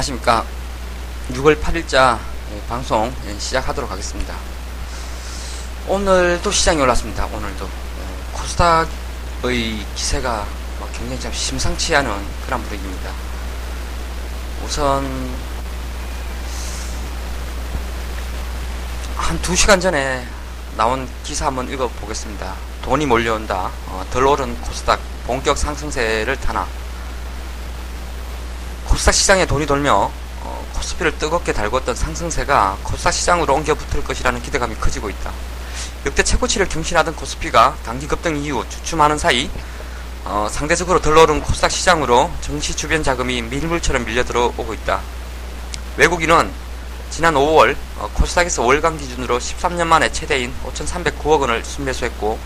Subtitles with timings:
[0.00, 0.46] 네, 안녕하십니까.
[1.32, 2.18] 6월 8일자
[2.70, 4.34] 방송 예, 시작하도록 하겠습니다.
[5.88, 7.26] 오늘도 시장이 올랐습니다.
[7.26, 7.66] 오늘도.
[7.66, 10.46] 예, 코스닥의 기세가
[10.94, 12.10] 굉장히 참 심상치 않은
[12.46, 13.10] 그런 분위기입니다.
[14.64, 15.04] 우선,
[19.16, 20.26] 한 2시간 전에
[20.78, 22.54] 나온 기사 한번 읽어보겠습니다.
[22.80, 23.70] 돈이 몰려온다.
[23.88, 26.66] 어, 덜 오른 코스닥 본격 상승세를 타나.
[29.00, 30.10] 코스닥 시장에 돈이 돌며
[30.42, 35.32] 어, 코스피를 뜨겁게 달궜던 상승세가 코스닥 시장으로 옮겨 붙을 것이라는 기대감이 커지고 있다.
[36.04, 39.48] 역대 최고치를 경신하던 코스피가 단기 급등 이후 주춤하는 사이
[40.26, 45.00] 어, 상대적으로 덜 오른 코스닥 시장으로 정시 주변 자금이 밀물처럼 밀려 들어오고 있다.
[45.96, 46.50] 외국인은
[47.08, 52.38] 지난 5월 어, 코스닥에서 월간 기준으로 13년 만에 최대인 5,309억 원을 순매수했고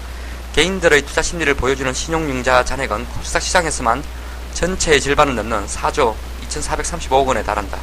[0.55, 4.05] 개인들의 투자 심리를 보여주는 신용융자 잔액은 코스닥 시장에서만
[4.53, 6.14] 전체의 절반을 넘는 4조
[6.61, 7.79] 2,435억 원에 달한다.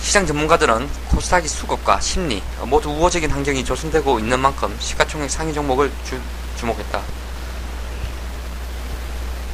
[0.00, 6.20] 시장 전문가들은 코스닥이 수급과 심리 모두 우호적인 환경이 조성되고 있는 만큼 시가총액 상위 종목을 주,
[6.58, 7.02] 주목했다.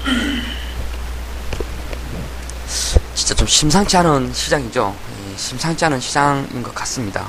[3.15, 4.95] 진짜 좀 심상치 않은 시장이죠.
[5.31, 7.27] 예, 심상치 않은 시장인 것 같습니다.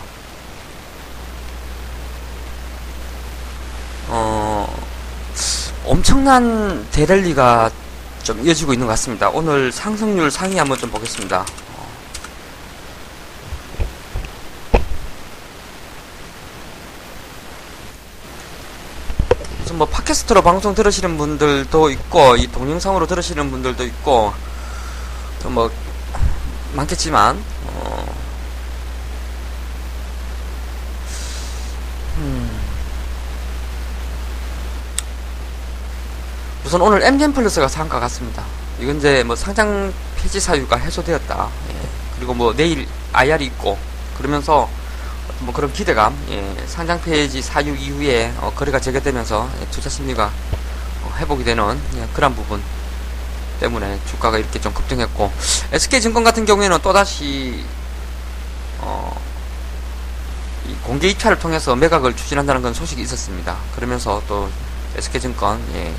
[4.09, 4.67] 어,
[5.85, 7.71] 엄청난 대랠리가
[8.23, 9.29] 좀 이어지고 있는 것 같습니다.
[9.29, 11.45] 오늘 상승률 상위 한번 좀 보겠습니다.
[19.61, 24.33] 우선 뭐 팟캐스트로 방송 들으시는 분들도 있고 이 동영상으로 들으시는 분들도 있고
[25.45, 25.69] 뭐
[26.73, 28.15] 많겠지만 어,
[32.17, 32.63] 음.
[36.73, 38.43] 우선 오늘 MGM 플러스가 상한가 같습니다.
[38.79, 41.47] 이건 이제 뭐 상장 폐지 사유가 해소되었다.
[41.69, 41.75] 예.
[42.15, 43.77] 그리고 뭐 내일 IR이 있고
[44.17, 44.67] 그러면서
[45.41, 46.55] 뭐 그런 기대감, 예.
[46.65, 49.67] 상장 폐지 사유 이후에 어, 거래가 재개되면서 예.
[49.69, 50.31] 투자 심리가
[51.03, 52.07] 어, 회복이 되는 예.
[52.11, 52.59] 그런 부분
[53.59, 55.31] 때문에 주가가 이렇게 좀 급등했고
[55.73, 57.63] SK증권 같은 경우에는 또 다시
[58.79, 59.15] 어,
[60.81, 63.57] 공개 입찰을 통해서 매각을 추진한다는 건 소식이 있었습니다.
[63.75, 64.49] 그러면서 또
[64.97, 65.93] SK증권 예,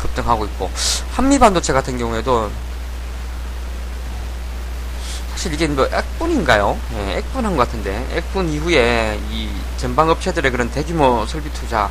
[0.00, 0.70] 급등하고 있고
[1.12, 2.50] 한미반도체 같은 경우에도
[5.32, 6.78] 사실 이게 뭐 액분인가요?
[6.96, 11.90] 예, 액분한 것 같은데 액분 이후에 이 전방 업체들의 그런 대규모 설비 투자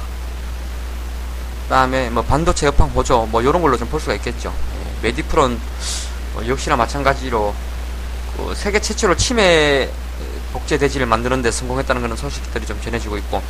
[1.63, 4.53] 그다음에 뭐 반도체 여팡 보조 뭐 이런 걸로 좀 볼 수가 있겠죠.
[4.53, 5.59] 예, 메디프론
[6.33, 7.55] 뭐 역시나 마찬가지로
[8.37, 9.89] 그 세계 최초로 치매
[10.53, 13.41] 복제 대지를 만드는데 성공했다는 그런 소식들이 좀 전해지고 있고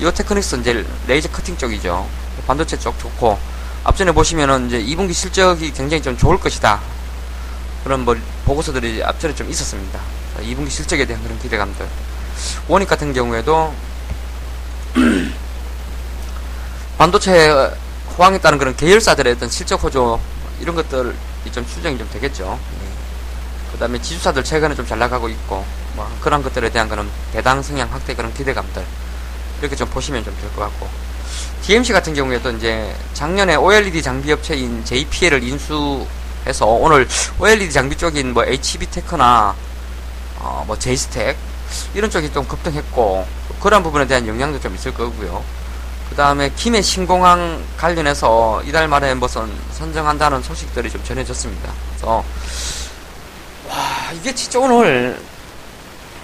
[0.00, 2.08] 이오테크닉스 이제 레이저 커팅 쪽이죠.
[2.46, 3.38] 반도체 쪽 좋고
[3.84, 6.80] 앞전에 보시면은 이제 2분기 실적이 굉장히 좀 좋을 것이다.
[7.84, 9.98] 그런 뭐 보고서들이 앞전에 좀 있었습니다.
[10.40, 11.86] 2분기 실적에 대한 그런 기대감들.
[12.68, 13.74] 원익 같은 경우에도
[16.98, 17.50] 반도체
[18.16, 20.20] 호황에 따른 그런 계열사들의 어떤 실적 호조
[20.60, 21.12] 이런 것들이
[21.52, 22.58] 좀 추정이 좀 되겠죠.
[23.72, 27.90] 그 다음에 지주사들 최근에 좀 잘 나가고 있고 뭐 그런 것들에 대한 그런 배당 성향
[27.92, 28.84] 확대 그런 기대감들
[29.60, 30.88] 이렇게 좀 보시면 좀 될 것 같고
[31.62, 37.06] DMC 같은 경우에도 이제 작년에 OLED 장비 업체인 JPL을 인수해서 오늘
[37.38, 39.54] OLED 장비 쪽인 뭐 HB테크나
[40.40, 41.36] 어뭐 J스택
[41.94, 43.26] 이런 쪽이 좀 급등했고
[43.60, 45.44] 그런 부분에 대한 영향도 좀 있을 거고요.
[46.10, 51.72] 그 다음에 김해 신공항 관련해서 이달 말에 무슨 선정한다는 소식들이 좀 전해졌습니다.
[51.90, 52.24] 그래서
[53.68, 55.18] 와 이게 진짜 오늘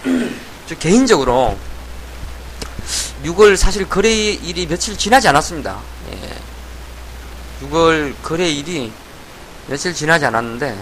[0.66, 1.56] 저 개인적으로
[3.28, 5.78] 6월 사실 거래일이 며칠 지나지 않았습니다.
[6.12, 7.66] 예.
[7.66, 8.92] 6월 거래일이
[9.66, 10.78] 며칠 지나지 않았는데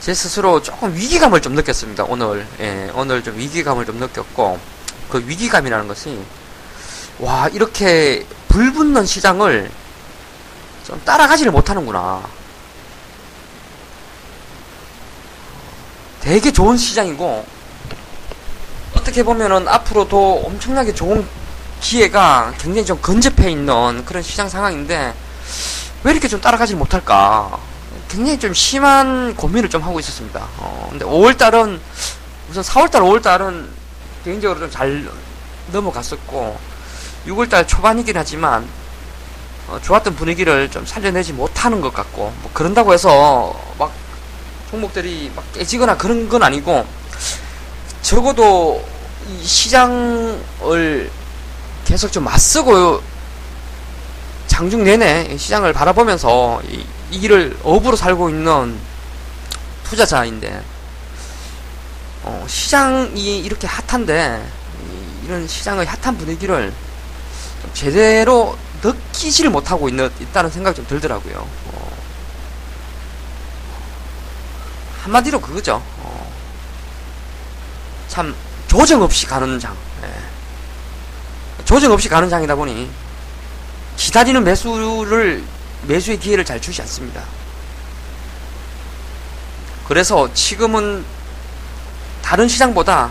[0.00, 2.04] 제 스스로 조금 위기감을 좀 느꼈습니다.
[2.04, 2.90] 오늘 예.
[2.94, 4.58] 오늘 좀 위기감을 좀 느꼈고
[5.08, 6.20] 그 위기감이라는 것이
[7.20, 9.70] 와 이렇게 불붙는 시장을
[10.86, 12.22] 좀 따라가지를 못하는구나.
[16.20, 17.46] 되게 좋은 시장이고
[18.96, 21.26] 어떻게 보면은 앞으로도 엄청나게 좋은
[21.80, 25.14] 기회가 굉장히 좀 근접해 있는 그런 시장 상황인데
[26.04, 27.58] 왜 이렇게 좀 따라가지 못할까?
[28.08, 30.46] 굉장히 좀 심한 고민을 좀 하고 있었습니다.
[30.58, 31.78] 어, 근데 5월달은
[32.50, 33.66] 우선 4월달, 5월달은
[34.24, 35.08] 개인적으로 좀 잘
[35.72, 36.56] 넘어갔었고
[37.26, 38.66] 6월달 초반이긴 하지만
[39.68, 43.92] 어, 좋았던 분위기를 좀 살려내지 못하는 것 같고 뭐 그런다고 해서 막
[44.70, 46.86] 종목들이 막 깨지거나 그런 건 아니고
[48.06, 48.84] 적어도
[49.28, 51.10] 이 시장을
[51.84, 53.02] 계속 좀 맞서고
[54.46, 58.78] 장중 내내 시장을 바라보면서 이이 길을 업으로 살고 있는
[59.82, 60.62] 투자자인데
[62.22, 64.52] 어, 시장이 이렇게 핫한데
[65.24, 66.72] 이런 시장의 핫한 분위기를
[67.74, 71.38] 제대로 느끼지를 못하고 있는, 있다는 생각이 좀 들더라고요.
[71.38, 71.96] 어,
[75.02, 75.82] 한마디로 그거죠.
[75.98, 76.15] 어,
[78.16, 78.34] 참
[78.66, 79.76] 조정 없이 가는 장.
[80.02, 80.10] 예.
[81.66, 82.90] 조정 없이 가는 장이다 보니
[83.98, 85.44] 기다리는 매수를
[85.82, 87.22] 매수의 기회를 잘 주지 않습니다.
[89.86, 91.04] 그래서 지금은
[92.22, 93.10] 다른 시장보다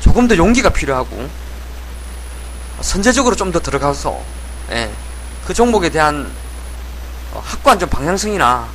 [0.00, 1.28] 조금 더 용기가 필요하고
[2.80, 4.18] 선제적으로 좀 더 들어가서
[4.70, 4.90] 예,
[5.46, 6.32] 그 종목에 대한
[7.34, 8.66] 어, 확고한 좀 방향성이나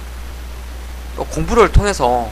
[1.31, 2.29] 공부를 통해서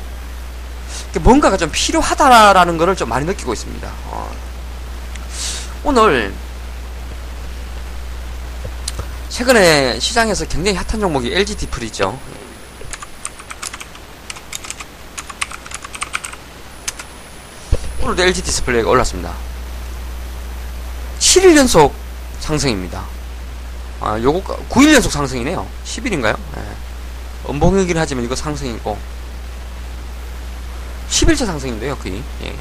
[1.21, 3.91] 뭔가가 좀 필요하다라는 것을 좀 많이 느끼고 있습니다.
[4.05, 4.31] 어.
[5.83, 6.33] 오늘
[9.29, 12.19] 최근에 시장에서 굉장히 핫한 종목이 LG 디플이죠.
[18.01, 19.33] 오늘도 LG 디스플레이가 올랐습니다.
[21.19, 21.93] 7일 연속
[22.39, 23.03] 상승입니다.
[23.99, 25.67] 아, 요거 9일 연속 상승이네요.
[25.85, 26.37] 10일인가요?
[26.55, 26.63] 네.
[27.49, 28.97] 음봉이긴 하지만 이거 상승이고
[31.27, 32.23] 10일째 상승인데요, 거의.
[32.43, 32.55] 예.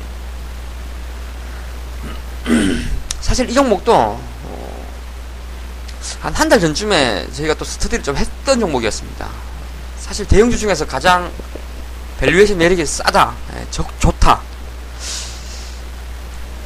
[3.20, 4.86] 사실 이 종목도 어,
[6.20, 9.28] 한한 달 전쯤에 저희가 또 스터디를 좀 했던 종목이었습니다.
[9.98, 11.30] 사실 대형주 중에서 가장
[12.19, 14.40] valuation 매력이 싸다, 예, 적, 좋다.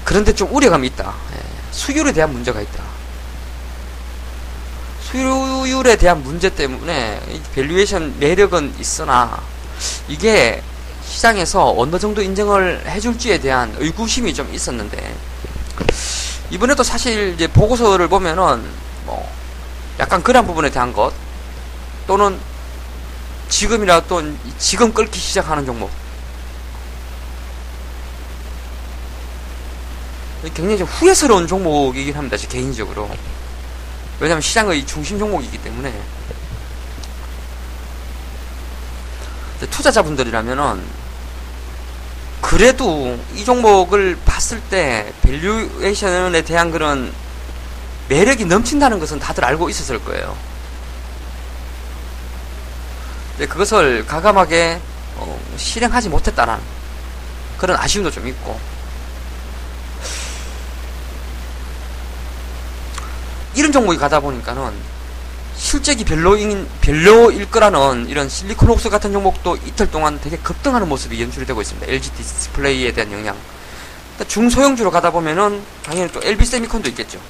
[0.04, 1.14] 그런데 좀 우려감이 있다.
[1.34, 2.82] 예, 수율에 대한 문제가 있다.
[5.02, 7.20] 수율에 대한 문제 때문에
[7.54, 9.42] valuation 매력은 있으나
[10.08, 10.62] 이게
[11.10, 15.14] 시장에서 어느 정도 인정을 해줄지에 대한 의구심이 좀 있었는데
[16.50, 18.64] 이번에도 사실 이제 보고서를 보면은
[19.04, 19.28] 뭐
[19.98, 21.12] 약간 그런 부분에 대한 것
[22.06, 22.38] 또는
[23.48, 24.22] 지금이라 또
[24.58, 25.90] 지금 끓기 시작하는 종목
[30.54, 32.36] 굉장히 좀 후회스러운 종목이긴 합니다.
[32.36, 33.10] 제 개인적으로
[34.20, 35.92] 왜냐하면 시장의 중심 종목이기 때문에
[39.70, 40.99] 투자자분들이라면은
[42.50, 47.14] 그래도 이 종목을 봤을 때 valuation에 대한 그런
[48.08, 50.36] 매력이 넘친다는 것은 다들 알고 있었을 거예요.
[53.36, 54.80] 근데 그것을 과감하게
[55.18, 56.58] 어, 실행하지 못했다는
[57.56, 58.58] 그런 아쉬움도 좀 있고
[63.54, 64.72] 이런 종목이 가다 보니까는
[65.60, 71.44] 실적이 별로인, 별로일 거라는 이런 실리콘 옥스 같은 종목도 이틀 동안 되게 급등하는 모습이 연출이
[71.44, 71.86] 되고 있습니다.
[71.86, 73.36] LG 디스플레이에 대한 영향.
[74.26, 77.20] 중소형주로 가다 보면은 당연히 또 LB 세미콘도 있겠죠.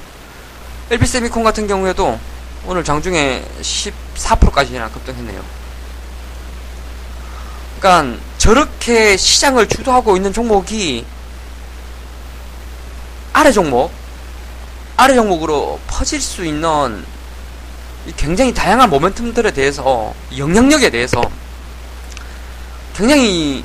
[0.91, 2.21] LB 세미콘 같은 경우에도
[2.67, 5.43] 오늘 장중에 14%까지나 급등했네요.
[7.81, 11.05] 그러니까 저렇게 시장을 주도하고 있는 종목이
[13.33, 13.91] 아래 종목,
[14.97, 17.05] 아래 종목으로 퍼질 수 있는
[18.17, 21.23] 굉장히 다양한 모멘텀들에 대해서 영향력에 대해서
[22.97, 23.65] 굉장히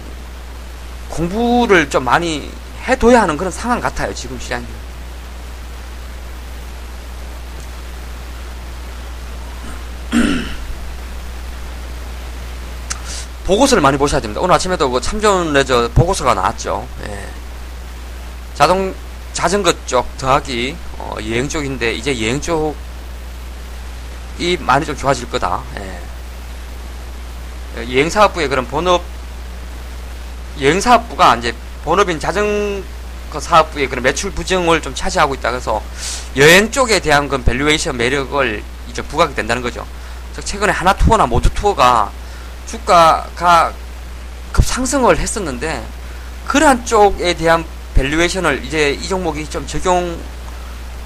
[1.09, 2.51] 공부를 좀 많이
[2.83, 4.65] 해둬야 하는 그런 상황 같아요 지금 시장이
[13.45, 14.41] 보고서를 많이 보셔야 됩니다.
[14.41, 16.87] 오늘 아침에도 그 참전 레저 보고서가 나왔죠.
[17.07, 17.29] 예.
[18.55, 18.95] 자동
[19.33, 22.75] 자전거 쪽 더하기 어, 여행 쪽인데 이제 여행 쪽
[24.37, 25.61] 이 많이 좀 좋아질 거다.
[25.77, 25.99] 예.
[27.93, 29.03] 여행사업부의 그런 본업,
[30.59, 35.51] 여행사업부가 이제 본업인 자전거 사업부의 그런 매출 비중을 좀 차지하고 있다.
[35.51, 35.81] 그래서
[36.37, 39.85] 여행 쪽에 대한 그 valuation 매력을 이제 부각이 된다는 거죠.
[40.43, 42.11] 최근에 하나 투어나 모두 투어가
[42.67, 43.73] 주가가
[44.51, 45.85] 급상승을 했었는데
[46.47, 50.17] 그러한 쪽에 대한 valuation을 이제 이 종목이 좀 적용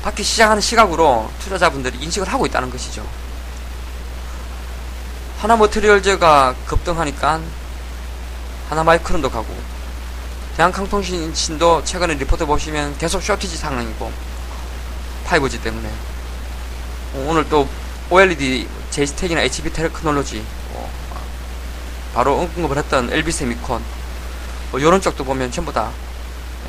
[0.03, 3.05] 받기 시작하는 시각으로 투자자분들이 인식을 하고 있다는 것이죠.
[5.39, 7.41] 하나머티리얼즈가 급등하니까
[8.69, 9.55] 하나 마이크론도 가고
[10.57, 14.11] 대한광통신도 최근에 리포트 보시면 계속 shortage 상황이고
[15.25, 15.89] 5G 때문에
[17.25, 17.67] 오늘 또
[18.09, 20.91] OLED, 제이스텍이나 HB 테크놀로지 어,
[22.13, 23.81] 바로 언급을 했던 LB세미콘
[24.71, 25.91] 뭐 이런 쪽도 보면 전부 다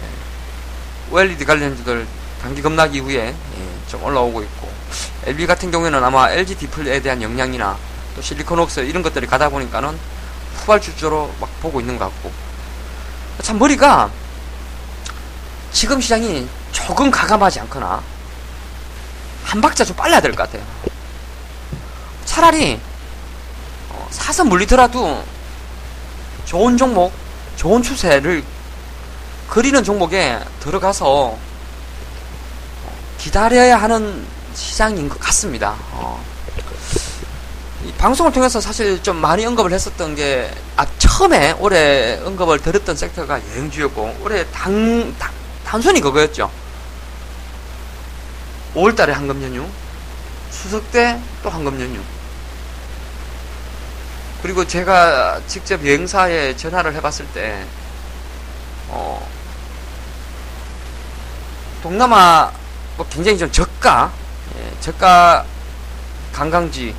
[0.01, 2.07] 예, OLED 관련주들
[2.43, 3.35] 단기 급락 이후에 예,
[3.89, 4.69] 좀 올라오고 있고
[5.25, 7.77] LB 같은 경우에는 아마 LG 디플에 대한 영향이나
[8.17, 9.99] 또 실리콘옥스 이런 것들이 가다 보니까는
[10.57, 12.33] 후발주주로 막 보고 있는 것 같고
[13.43, 14.11] 참 머리가
[15.73, 18.03] 지금 시장이 조금 가감하지 않거나
[19.45, 20.63] 한 박자 좀 빨라야 될 것 같아요.
[22.25, 22.81] 차라리
[24.11, 25.25] 사서 물리더라도
[26.45, 27.13] 좋은 종목,
[27.57, 28.43] 좋은 추세를
[29.49, 31.37] 그리는 종목에 들어가서
[33.21, 35.77] 기다려야 하는 시장인 것 같습니다.
[35.93, 36.25] 어.
[37.85, 43.41] 이 방송을 통해서 사실 좀 많이 언급을 했었던 게, 아, 처음에 올해 언급을 드렸던 섹터가
[43.51, 45.31] 여행주였고, 올해 단, 단,
[45.65, 46.51] 단순히 그거였죠.
[48.75, 49.67] 5월 달에 한금 연휴,
[50.51, 52.01] 추석 때 또 한금 연휴.
[54.43, 57.65] 그리고 제가 직접 여행사에 전화를 해봤을 때,
[58.89, 59.27] 어,
[61.83, 62.53] 동남아
[63.01, 64.13] 뭐 굉장히 좀 저가,
[64.59, 65.47] 예, 저가
[66.35, 66.95] 관광지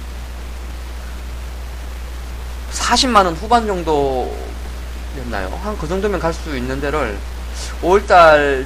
[2.73, 5.59] 40만원 후반 정도였나요?
[5.63, 7.19] 한 그 정도면 갈 수 있는 데를
[7.83, 8.65] 5월달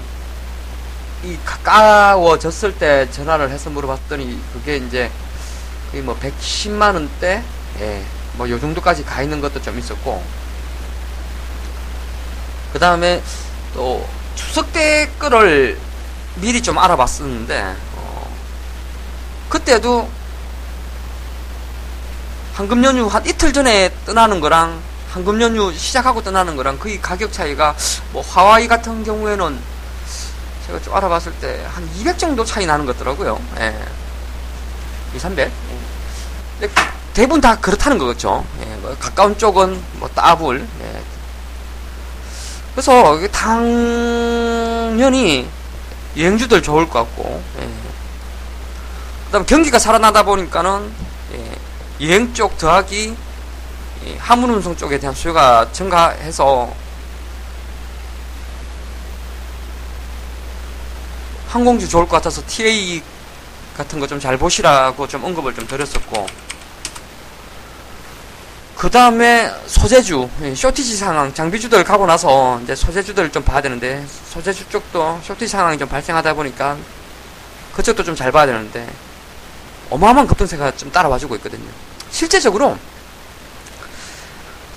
[1.25, 5.12] 이 가까워졌을 때 전화를 해서 물어봤더니 그게 이제
[5.92, 7.44] 거의 뭐 110만원대?
[7.82, 8.06] 예,
[8.38, 10.24] 뭐 요 정도까지 가 있는 것도 좀 있었고
[12.72, 13.22] 그 다음에
[13.74, 15.77] 또 추석 때 거를
[16.36, 18.27] 미리 좀 알아봤었는데 어,
[19.50, 20.08] 그때도
[22.54, 24.80] 황금 연휴 한 이틀 전에 떠나는 거랑
[25.12, 27.75] 황금 연휴 시작하고 떠나는 거랑 거의 가격 차이가
[28.12, 29.60] 뭐 하와이 같은 경우에는
[30.68, 33.39] 제가 좀 알아봤을 때 한 200 정도 차이 나는 것 같더라고요.
[33.60, 33.75] 예.
[35.15, 35.51] 2, 300.
[36.62, 36.70] 예.
[37.13, 38.46] 대부분 다 그렇다는 거겠죠.
[38.62, 38.65] 예.
[38.77, 40.65] 뭐 가까운 쪽은 뭐 따블.
[40.82, 41.01] 예.
[42.74, 45.48] 그래서 당연히
[46.18, 47.44] 여행주들 좋을 것 같고.
[47.60, 47.70] 예.
[49.28, 50.92] 그다음 경기가 살아나다 보니까는
[51.34, 52.08] 예.
[52.08, 53.16] 여행 쪽 더하기
[54.20, 56.72] 하물 운송 쪽에 대한 수요가 증가해서
[61.50, 63.02] 항공주 좋을 것 같아서 TA
[63.78, 66.28] 같은 거 좀 잘 보시라고 좀 언급을 좀 드렸었고
[68.86, 75.22] 그 다음에 소재주 쇼티지 상황 장비주들 가고 나서 이제 소재주들 좀 봐야 되는데 소재주 쪽도
[75.24, 76.77] 쇼티지 상황이 좀 발생하다 보니까
[77.74, 78.88] 그쪽도 좀 잘 봐야 되는데
[79.89, 81.65] 어마어마한 급등세가 좀 따라와주고 있거든요
[82.12, 82.77] 실제적으로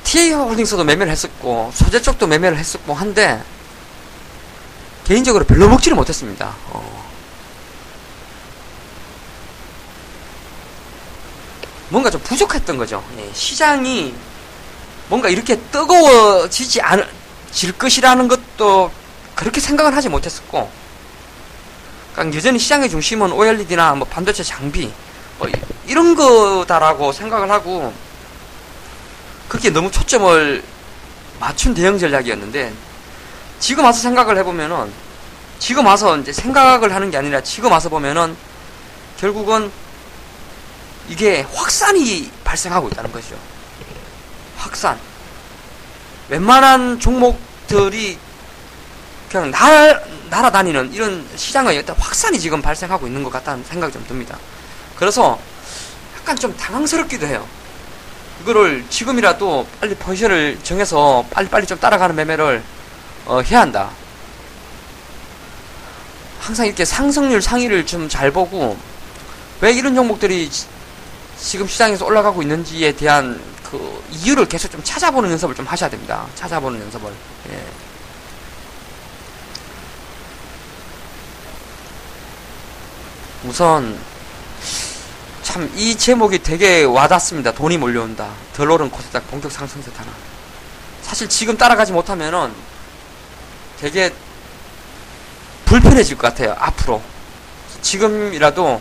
[0.05, 3.43] TA 홀딩스도 매매를 했었고 소재 쪽도 매매를 했었고 한데
[5.05, 6.55] 개인적으로 별로 먹지를 못했습니다.
[6.71, 7.08] 어.
[11.91, 13.03] 뭔가 좀 부족했던 거죠.
[13.17, 14.15] 네, 시장이
[15.09, 17.09] 뭔가 이렇게 뜨거워지지 않을
[17.79, 18.91] 것이라는 것도
[19.35, 20.71] 그렇게 생각을 하지 못했었고,
[22.13, 24.93] 그러니까 여전히 시장의 중심은 OLED나 뭐 반도체 장비
[25.39, 25.49] 뭐
[25.87, 27.93] 이런 거다라고 생각을 하고
[29.49, 30.63] 그렇게 너무 초점을
[31.41, 32.73] 맞춘 대응 전략이었는데
[33.61, 34.93] 지금 와서 생각을 해보면은
[35.59, 38.37] 지금 와서 이제 생각을 하는 게 아니라 지금 와서 보면은
[39.19, 39.71] 결국은
[41.09, 43.37] 이게 확산이 발생하고 있다는 거죠.
[44.57, 44.99] 확산.
[46.29, 48.19] 웬만한 종목들이
[49.31, 54.39] 그냥 날, 날아다니는 이런 시장의 어떤 확산이 지금 발생하고 있는 것 같다는 생각이 좀 듭니다.
[54.97, 55.39] 그래서
[56.19, 57.47] 약간 좀 당황스럽기도 해요.
[58.43, 62.63] 이거를 지금이라도 빨리 포지션을 정해서 빨리빨리 좀 따라가는 매매를
[63.27, 63.91] 어, 해야 한다.
[66.41, 68.77] 항상 이렇게 상승률 상위를 좀 잘 보고
[69.61, 70.51] 왜 이런 종목들이
[71.41, 73.41] 지금 시장에서 올라가고 있는지에 대한
[73.71, 76.27] 그 이유를 계속 좀 찾아보는 연습을 좀 하셔야 됩니다.
[76.35, 77.13] 찾아보는 연습을.
[77.51, 77.65] 예.
[83.45, 83.99] 우선
[85.43, 87.53] 참 이 제목이 되게 와닿습니다.
[87.53, 88.29] 돈이 몰려온다.
[88.55, 90.11] 덜 오른 코스닥 본격 상승세 타나.
[91.03, 92.53] 사실 지금 따라가지 못하면은
[93.81, 94.13] 되게
[95.65, 96.55] 불편해질 것 같아요.
[96.59, 97.03] 앞으로.
[97.81, 98.81] 지금이라도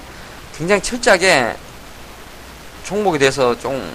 [0.58, 1.56] 굉장히 철저하게
[2.88, 3.94] 종목에 대해서 좀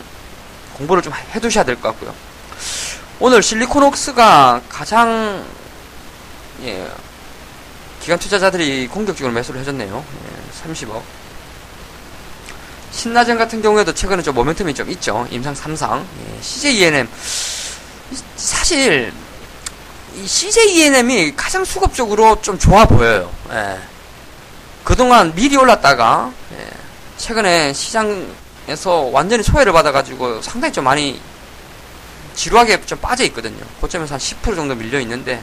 [0.74, 2.14] 공부를 좀 해두셔야 될 것 같고요.
[3.20, 5.44] 오늘 실리콘옥스가 가장
[6.62, 6.86] 예,
[8.02, 10.04] 기관 투자자들이 공격적으로 매수를 해줬네요.
[10.06, 11.00] 예, 30억.
[12.90, 15.26] 신나전 같은 경우에도 최근에 좀 모멘텀이 좀 있죠.
[15.30, 16.02] 임상 3상.
[16.02, 17.08] 예, CJENM.
[18.36, 19.10] 사실
[20.16, 23.32] 이 CJENM이 가장 수급적으로 좀 좋아 보여요.
[23.52, 23.78] 예.
[24.84, 26.68] 그동안 미리 올랐다가 예.
[27.16, 28.26] 최근에 시장
[28.68, 31.20] 에서 완전히 소외를 받아가지고 상당히 좀 많이
[32.34, 33.64] 지루하게 좀 빠져 있거든요.
[33.80, 35.42] 고점에서 한 10% 정도 밀려 있는데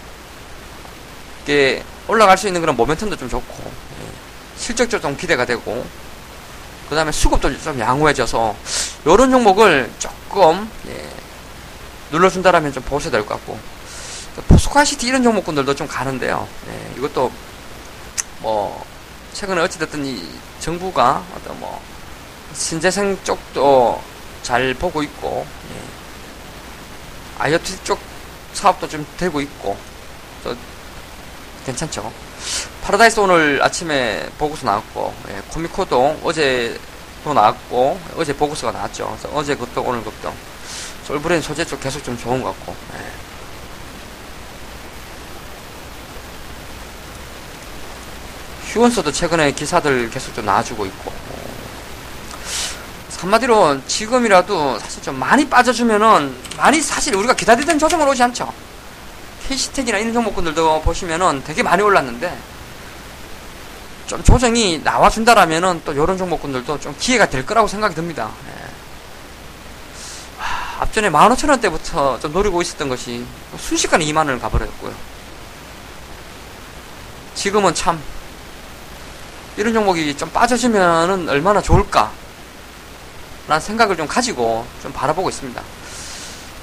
[1.43, 4.05] 이게 올라갈 수 있는 그런 모멘텀도 좀 좋고 예.
[4.57, 5.85] 실적도 좀 기대가 되고
[6.89, 8.55] 그 다음에 수급도 좀 양호해져서
[9.05, 11.09] 이런 종목을 조금 예.
[12.11, 13.59] 눌러준다라면 좀 보셔야 될 것 같고
[14.47, 16.47] 포스코ICT 이런 종목군들도 좀 가는데요.
[16.67, 17.31] 네, 이것도
[18.39, 18.85] 뭐
[19.33, 20.23] 최근에 어찌됐든 이
[20.59, 21.81] 정부가 어떤 뭐
[22.53, 24.01] 신재생 쪽도
[24.43, 27.43] 잘 보고 있고 예.
[27.43, 27.99] IoT 쪽
[28.53, 29.77] 사업도 좀 되고 있고
[30.43, 30.55] 또
[31.65, 32.11] 괜찮죠.
[32.83, 35.41] 파라다이스 오늘 아침에 보고서 나왔고 예.
[35.49, 39.17] 코미코도 어제도 나왔고 어제 보고서가 나왔죠.
[39.33, 40.33] 어제 그것도 오늘 그것도
[41.05, 43.29] 솔브레인 소재 쪽 계속 좀 좋은 것 같고 예.
[48.69, 51.11] 휴원서도 최근에 기사들 계속 좀 나와주고 있고
[53.19, 58.51] 한마디로 지금이라도 사실 좀 많이 빠져주면은 많이 사실 우리가 기다리던 조정을 오지 않죠.
[59.47, 62.37] KC텍이나 이런 종목군들도 보시면은 되게 많이 올랐는데
[64.07, 68.31] 좀 조정이 나와준다라면은 또 이런 종목군들도 좀 기회가 될 거라고 생각이 듭니다.
[68.47, 68.69] 예.
[70.41, 73.25] 하, 앞전에 15,000원대부터 좀 노리고 있었던 것이
[73.57, 74.93] 순식간에 2만원을 가버렸고요.
[77.35, 78.01] 지금은 참
[79.57, 82.11] 이런 종목이 좀 빠져주면은 얼마나 좋을까
[83.49, 85.61] 라는 생각을 좀 가지고 좀 바라보고 있습니다.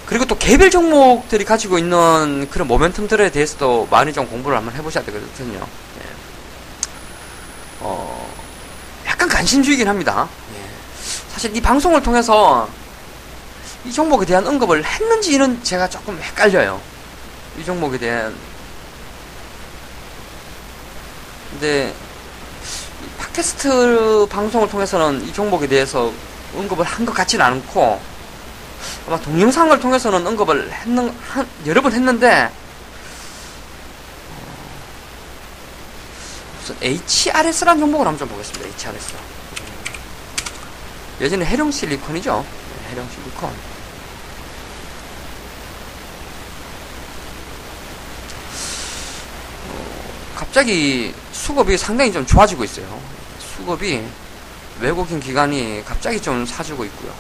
[0.07, 5.59] 그리고 또 개별 종목들이 가지고 있는 그런 모멘텀들에 대해서도 많이 좀 공부를 한번 해보셔야 되거든요.
[5.59, 6.07] 예.
[7.81, 8.33] 어,
[9.05, 10.29] 약간 관심주의긴 합니다.
[10.55, 10.61] 예.
[11.33, 12.69] 사실 이 방송을 통해서
[13.85, 16.81] 이 종목에 대한 언급을 했는지는 제가 조금 헷갈려요.
[17.59, 18.33] 이 종목에 대한.
[21.51, 21.93] 근데,
[23.19, 26.13] 팟캐스트 방송을 통해서는 이 종목에 대해서
[26.57, 28.01] 언급을 한 것 같지는 않고
[29.07, 32.51] 아마 동영상을 통해서는 언급을 했는 한, 여러 번 했는데
[36.61, 38.67] 무슨 HRS라는 종목을 한번 좀 보겠습니다.
[38.69, 39.15] HRS.
[41.21, 42.45] 예전에 해룡 실리콘이죠.
[42.45, 43.49] 네, 해룡 실리콘.
[49.69, 53.01] 어, 갑자기 수급이 상당히 좀 좋아지고 있어요.
[53.39, 54.03] 수급이
[54.81, 57.13] 외국인 기관이 갑자기 좀 사주고 있고요.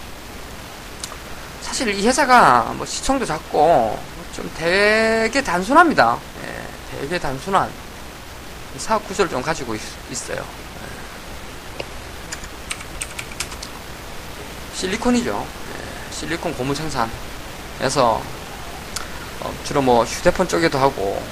[1.63, 3.99] 사실 이 회사가 뭐 시청도 작고
[4.35, 6.19] 좀 되게 단순합니다.
[6.45, 7.71] 예, 되게 단순한
[8.77, 9.81] 사업 구조를 좀 가지고 있,
[10.31, 11.87] 어요 예.
[14.75, 15.47] 실리콘이죠.
[15.73, 18.23] 예, 실리콘 고무 생산에서
[19.41, 21.23] 어, 주로 뭐 휴대폰 쪽에도 하고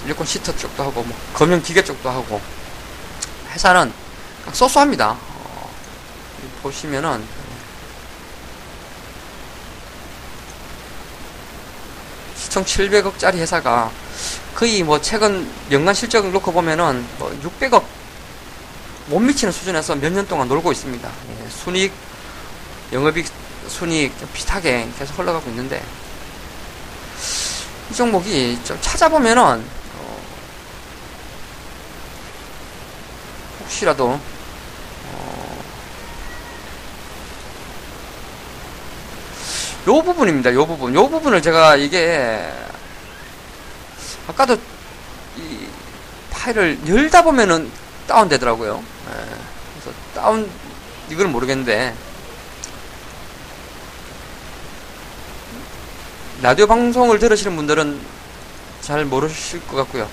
[0.00, 2.40] 실리콘 시터 쪽도 하고 뭐 검용 기계 쪽도 하고
[3.52, 3.92] 회사는
[4.52, 5.16] 소소합니다.
[6.62, 7.24] 보시면은
[12.38, 13.90] 시총 700억짜리 회사가
[14.54, 17.84] 거의 뭐 최근 연간 실적을 놓고 보면은 뭐 600억
[19.08, 21.08] 못 미치는 수준에서 몇 년 동안 놀고 있습니다.
[21.08, 21.92] 예, 순익,
[22.92, 23.26] 영업이익,
[23.68, 25.82] 순익 비슷하게 계속 흘러가고 있는데
[27.90, 30.18] 이 종목이 좀 찾아보면은 어,
[33.60, 34.18] 혹시라도
[39.86, 40.52] 요 부분입니다.
[40.54, 40.94] 요 부분.
[40.94, 42.44] 요 부분을 제가 이게
[44.26, 44.54] 아까도
[45.36, 45.66] 이
[46.30, 47.70] 파일을 열다 보면은
[48.08, 48.82] 다운되더라고요.
[49.08, 49.12] 예.
[49.12, 50.50] 그래서 다운
[51.08, 51.94] 이걸 모르겠는데
[56.42, 58.00] 라디오 방송을 들으시는 분들은
[58.80, 60.08] 잘 모르실 것 같고요.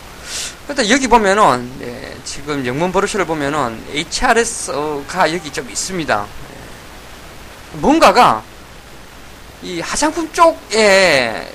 [0.70, 6.26] 일단 여기 보면은 예, 지금 영문 버릇을 보면은 HRS가 여기 좀 있습니다.
[6.26, 7.78] 예.
[7.78, 8.44] 뭔가가
[9.64, 11.48] 이 화장품 쪽에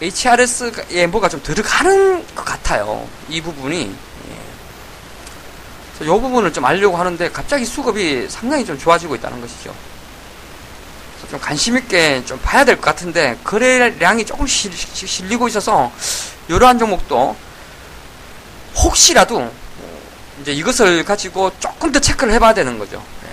[0.00, 3.06] HRS에 뭐가 좀 들어가는 것 같아요.
[3.28, 3.82] 이 부분이.
[3.82, 3.94] 이
[6.00, 6.04] 예.
[6.04, 9.74] 부분을 좀 알려고 하는데 갑자기 수급이 상당히 좀 좋아지고 있다는 것이죠.
[11.30, 15.90] 좀 관심 있게 좀 봐야 될 것 같은데 거래량이 조금 실, 실리고 있어서
[16.48, 17.36] 이러한 종목도
[18.76, 19.50] 혹시라도
[20.40, 23.02] 이제 이것을 가지고 조금 더 체크를 해봐야 되는 거죠.
[23.24, 23.28] 예.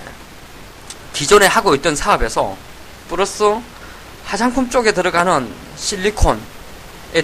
[1.12, 2.56] 기존에 하고 있던 사업에서
[3.08, 3.44] 플러스
[4.24, 6.38] 화장품 쪽에 들어가는 실리콘에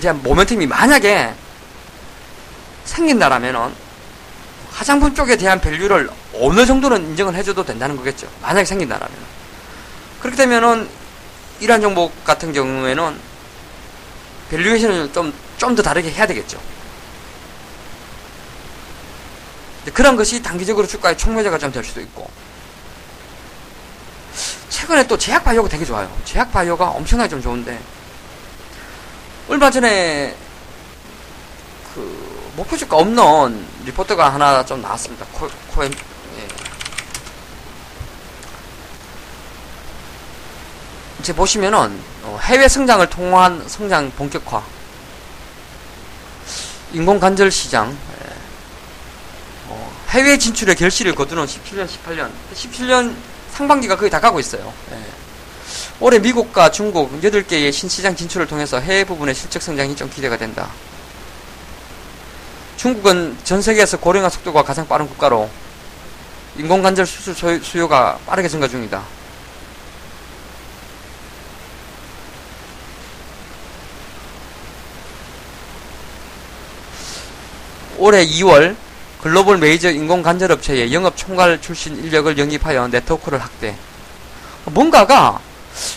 [0.00, 1.34] 대한 momentum이 만약에
[2.84, 3.72] 생긴다라면은
[4.72, 8.28] 화장품 쪽에 대한 value를 어느 정도는 인정을 해줘도 된다는 거겠죠.
[8.42, 9.16] 만약에 생긴다라면.
[10.20, 10.88] 그렇게 되면은
[11.60, 13.16] 이러한 종목 같은 경우에는
[14.50, 16.58] valuation을 좀, 좀 더 다르게 해야 되겠죠.
[19.92, 22.30] 그런 것이 단기적으로 주가의 총매제가 좀 될 수도 있고,
[24.80, 26.10] 최근에 또 제약 바이오가 되게 좋아요.
[26.24, 27.78] 제약 바이오가 엄청나게 좀 좋은데
[29.46, 30.34] 얼마 전에
[31.94, 35.26] 그 목표 주가 없는 리포트가 하나 좀 나왔습니다.
[35.32, 36.48] 코, 코엠 예.
[41.20, 44.62] 이제 보시면은 어, 해외 성장을 통한 성장 본격화
[46.94, 48.30] 인공관절 시장 예.
[49.68, 53.29] 어, 해외 진출의 결실을 거두는 17년, 18년, 17년
[53.60, 54.72] 상반기가 거의 다 가고 있어요.
[54.92, 54.96] 예.
[56.00, 60.70] 올해 미국과 중국 8개의 신시장 진출을 통해서 해외 부분의 실적 성장이 좀 기대가 된다.
[62.78, 65.50] 중국은 전 세계에서 고령화 속도가 가장 빠른 국가로
[66.56, 69.02] 인공관절 수술 수요가 빠르게 증가 중이다.
[77.98, 78.74] 올해 2월
[79.22, 83.76] 글로벌 메이저 인공관절 업체의 영업 총괄 출신 인력을 영입하여 네트워크를 확대.
[84.64, 85.40] 뭔가가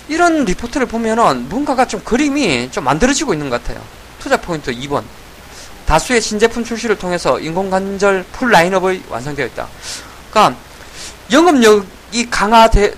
[0.07, 3.81] 이런 리포트를 보면은 뭔가가 좀 그림이 좀 만들어지고 있는 것 같아요.
[4.19, 5.03] 투자 포인트 2번.
[5.85, 9.67] 다수의 신제품 출시를 통해서 인공관절 full 라인업이 완성되어 있다.
[10.31, 10.59] 그러니까
[11.31, 12.93] 영업력이 강화돼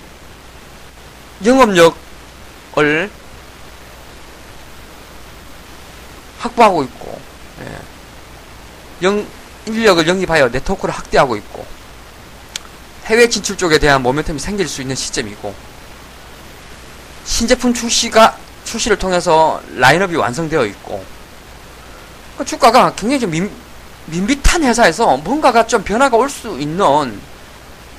[1.43, 3.09] 영업력을
[6.39, 7.19] 확보하고 있고
[7.61, 9.05] 예.
[9.05, 9.25] 영,
[9.65, 11.65] 인력을 영입하여 네트워크를 확대하고 있고
[13.05, 15.53] 해외 진출 쪽에 대한 모멘텀이 생길 수 있는 시점이고
[17.25, 21.03] 신제품 출시가 출시를 통해서 라인업이 완성되어 있고
[22.37, 23.51] 그 주가가 굉장히 좀 민,
[24.07, 27.19] 밋밋한 회사에서 뭔가가 좀 변화가 올 수 있는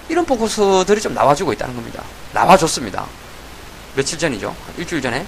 [0.08, 2.02] 이런 포커스들이 좀 나와주고 있다는 겁니다.
[2.32, 3.04] 나와줬습니다.
[3.96, 4.54] 며칠 전이죠.
[4.76, 5.26] 일주일 전에.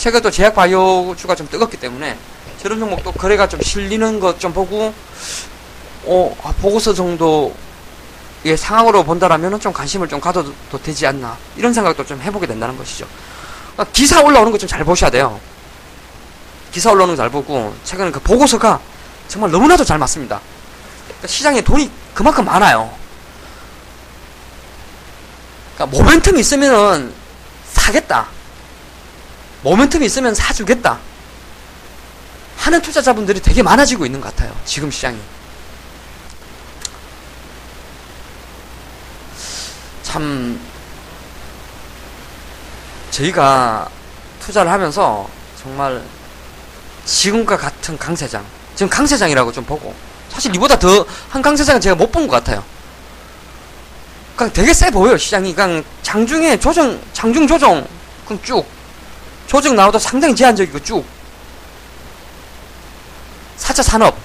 [0.00, 2.16] 최근 또 제약 바이오주가 좀 뜨겁기 때문에
[2.62, 4.94] 저런 종목도 거래가 좀 실리는 것 좀 보고
[6.04, 7.52] 어, 아, 보고서 정도의
[8.56, 13.06] 상황으로 본다라면 좀 관심을 좀 가져도 되지 않나 이런 생각도 좀 해보게 된다는 것이죠.
[13.74, 15.38] 그러니까 기사 올라오는 거 좀 잘 보셔야 돼요.
[16.72, 18.80] 기사 올라오는 거 잘 보고 최근에 그 보고서가
[19.28, 20.40] 정말 너무나도 잘 맞습니다.
[21.08, 22.90] 그러니까 시장에 돈이 그만큼 많아요.
[25.76, 27.12] 그러니까 모멘텀이 있으면은
[27.70, 28.28] 사겠다.
[29.64, 30.98] 모멘텀이 있으면 사주겠다.
[32.56, 34.54] 하는 투자자분들이 되게 많아지고 있는 것 같아요.
[34.64, 35.18] 지금 시장이.
[40.02, 40.60] 참,
[43.10, 43.88] 저희가
[44.40, 45.28] 투자를 하면서
[45.62, 46.02] 정말
[47.04, 48.44] 지금과 같은 강세장,
[48.74, 49.94] 지금 강세장이라고 좀 보고,
[50.28, 52.62] 사실 이보다 더 한 강세장은 제가 못 본 것 같아요.
[54.36, 55.54] 그냥 되게 세 보여요, 시장이.
[55.54, 57.86] 그냥 장중에 조정, 장중 조정,
[58.26, 58.66] 그냥 쭉.
[59.50, 61.04] 조정 나오다 상당히 제한적이고 쭉.
[63.58, 64.16] 4차 산업.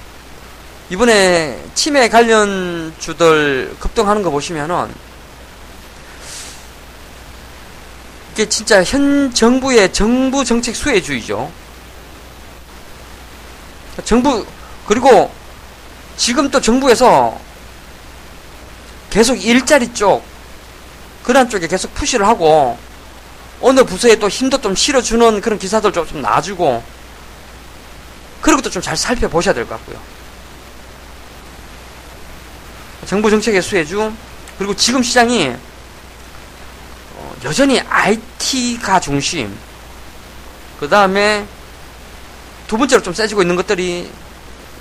[0.88, 4.94] 이번에 치매 관련 주들 급등하는 거 보시면은,
[8.32, 11.50] 이게 진짜 현 정부의 정부 정책 수혜주의죠.
[14.04, 14.46] 정부,
[14.86, 15.32] 그리고
[16.16, 17.36] 지금 또 정부에서
[19.10, 20.22] 계속 일자리 쪽,
[21.24, 22.78] 그런 쪽에 계속 푸시를 하고,
[23.60, 26.82] 어느 부서에 또 힘도 좀 실어주는 그런 기사들 좀, 좀 놔주고,
[28.40, 29.98] 그런 것도 좀 잘 살펴보셔야 될 것 같고요.
[33.06, 34.12] 정부 정책의 수혜주,
[34.58, 35.54] 그리고 지금 시장이
[37.16, 39.56] 어, 여전히 IT가 중심,
[40.80, 41.46] 그 다음에
[42.66, 44.10] 두 번째로 좀 세지고 있는 것들이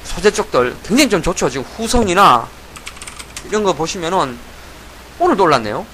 [0.03, 1.49] 소재 쪽들 굉장히 좀 좋죠.
[1.49, 2.47] 지금 후성이나
[3.47, 4.37] 이런 거 보시면은
[5.19, 5.85] 오늘도 올랐네요.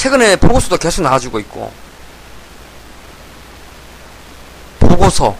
[0.00, 1.70] 최근에 보고서도 계속 나와주고 있고
[4.78, 5.36] 보고서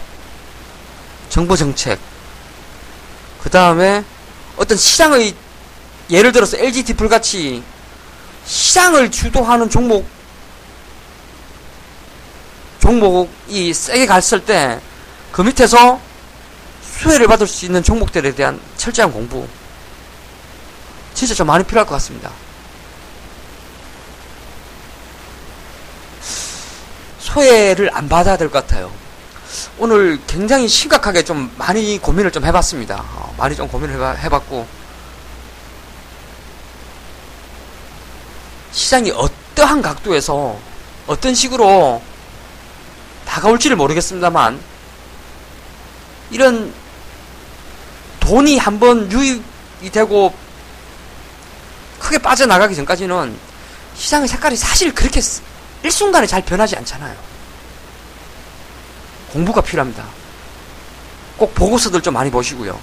[1.29, 1.97] 정부 정책
[3.41, 4.03] 그 다음에
[4.57, 5.33] 어떤 시장의
[6.11, 7.63] 예를 들어서 LGT 불같이
[8.45, 10.07] 시장을 주도하는 종목
[12.79, 14.79] 종목이 세게 갔을 때
[15.31, 15.99] 그 밑에서
[16.83, 19.47] 수혜를 받을 수 있는 종목들에 대한 철저한 공부
[21.15, 22.29] 진짜 좀 많이 필요할 것 같습니다.
[27.31, 28.91] 소외를 안 받아야 될 것 같아요.
[29.77, 33.03] 오늘 굉장히 심각하게 좀 많이 고민을 좀 해봤습니다.
[33.15, 34.67] 어, 많이 좀 고민을 해봐, 해봤고
[38.71, 40.57] 시장이 어떠한 각도에서
[41.07, 42.01] 어떤 식으로
[43.25, 44.59] 다가올지를 모르겠습니다만
[46.31, 46.73] 이런
[48.21, 50.33] 돈이 한번 유입이 되고
[51.99, 53.37] 크게 빠져나가기 전까지는
[53.95, 55.21] 시장의 색깔이 사실 그렇게
[55.83, 57.15] 일순간에 잘 변하지 않잖아요.
[59.31, 60.05] 공부가 필요합니다.
[61.37, 62.79] 꼭 보고서들 좀 많이 보시고요.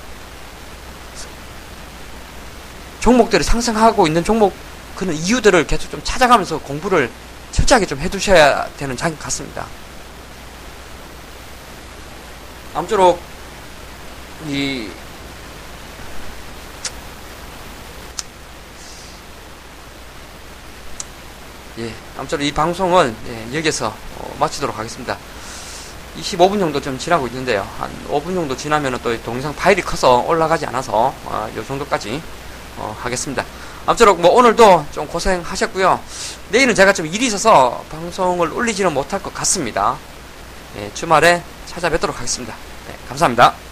[3.01, 4.55] 종목들이 상승하고 있는 종목
[4.97, 7.11] 그런 이유들을 계속 좀 찾아가면서 공부를
[7.53, 9.67] 철저하게 좀 해두셔야 되는 장인 같습니다.
[12.75, 13.21] 아무쪼록
[14.47, 14.89] 이
[21.79, 25.17] 예, 아무쪼록 이 방송은 예, 여기서 어, 마치도록 하겠습니다.
[26.19, 27.65] 25분 정도 좀 지나고 있는데요.
[27.79, 32.21] 한 5분 정도 지나면 또 동영상 파일이 커서 올라가지 않아서 어, 요 정도까지
[32.79, 33.45] 어, 하겠습니다.
[33.87, 36.01] 아무쪼록 뭐 오늘도 좀 고생하셨고요.
[36.49, 39.97] 내일은 제가 좀 일이 있어서 방송을 올리지는 못할 것 같습니다.
[40.79, 42.55] 예, 주말에 찾아뵙도록 하겠습니다.
[42.89, 43.68] 네, 감사합니다.